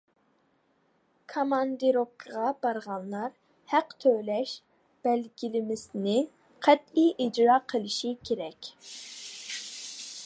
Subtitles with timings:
[1.33, 3.35] كاماندىروپكىغا بارغانلار
[3.75, 4.55] ھەق تۆلەش
[5.09, 6.17] بەلگىلىمىسىنى
[6.69, 8.73] قەتئىي ئىجرا قىلىشى كېرەك.